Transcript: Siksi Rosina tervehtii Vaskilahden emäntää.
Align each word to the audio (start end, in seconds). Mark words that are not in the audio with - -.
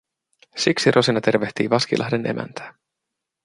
Siksi 0.57 0.91
Rosina 0.91 1.21
tervehtii 1.21 1.69
Vaskilahden 1.69 2.25
emäntää. 2.25 2.73